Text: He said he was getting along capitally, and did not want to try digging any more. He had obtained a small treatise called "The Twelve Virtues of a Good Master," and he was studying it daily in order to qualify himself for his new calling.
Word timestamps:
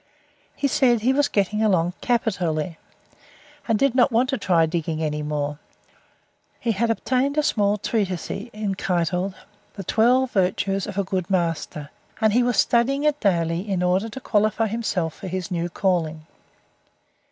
He 0.55 0.67
said 0.67 1.01
he 1.01 1.13
was 1.13 1.27
getting 1.27 1.61
along 1.61 1.93
capitally, 2.01 2.79
and 3.67 3.77
did 3.77 3.93
not 3.93 4.11
want 4.11 4.29
to 4.29 4.37
try 4.39 4.65
digging 4.65 5.03
any 5.03 5.21
more. 5.21 5.59
He 6.59 6.71
had 6.71 6.89
obtained 6.89 7.37
a 7.37 7.43
small 7.43 7.77
treatise 7.77 8.31
called 8.79 9.35
"The 9.75 9.83
Twelve 9.83 10.31
Virtues 10.31 10.87
of 10.87 10.97
a 10.97 11.03
Good 11.03 11.29
Master," 11.29 11.91
and 12.19 12.33
he 12.33 12.41
was 12.41 12.57
studying 12.57 13.03
it 13.03 13.19
daily 13.19 13.69
in 13.69 13.83
order 13.83 14.09
to 14.09 14.19
qualify 14.19 14.65
himself 14.65 15.13
for 15.13 15.27
his 15.27 15.51
new 15.51 15.69
calling. 15.69 16.25